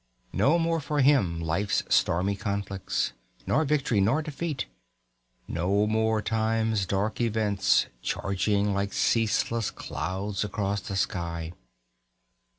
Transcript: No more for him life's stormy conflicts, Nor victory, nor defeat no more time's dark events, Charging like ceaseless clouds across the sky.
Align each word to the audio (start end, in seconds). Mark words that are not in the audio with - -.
No 0.33 0.57
more 0.57 0.79
for 0.79 1.01
him 1.01 1.39
life's 1.39 1.83
stormy 1.87 2.35
conflicts, 2.35 3.13
Nor 3.45 3.65
victory, 3.65 4.01
nor 4.01 4.23
defeat 4.23 4.65
no 5.47 5.85
more 5.85 6.23
time's 6.23 6.87
dark 6.87 7.21
events, 7.21 7.85
Charging 8.01 8.73
like 8.73 8.93
ceaseless 8.93 9.69
clouds 9.69 10.43
across 10.43 10.81
the 10.81 10.95
sky. 10.95 11.53